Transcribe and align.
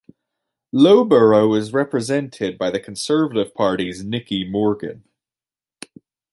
Loughborough 0.71 1.53
is 1.53 1.73
represented 1.73 2.57
by 2.57 2.71
the 2.71 2.79
Conservative 2.79 3.53
Party's 3.53 4.03
Nicky 4.03 4.43
Morgan. 4.49 5.03